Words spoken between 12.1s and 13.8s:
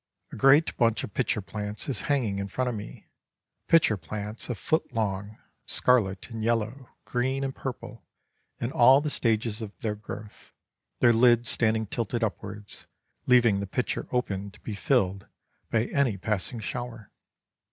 upwards, leaving the